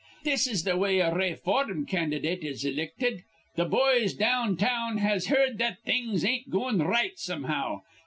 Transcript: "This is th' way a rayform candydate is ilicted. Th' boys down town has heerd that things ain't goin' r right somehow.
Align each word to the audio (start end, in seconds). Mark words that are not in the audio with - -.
"This 0.23 0.47
is 0.47 0.63
th' 0.63 0.75
way 0.79 0.97
a 0.99 1.11
rayform 1.13 1.85
candydate 1.87 2.43
is 2.43 2.65
ilicted. 2.65 3.21
Th' 3.55 3.69
boys 3.69 4.15
down 4.15 4.57
town 4.57 4.97
has 4.97 5.27
heerd 5.27 5.59
that 5.59 5.83
things 5.85 6.25
ain't 6.25 6.49
goin' 6.49 6.81
r 6.81 6.89
right 6.89 7.19
somehow. 7.19 7.81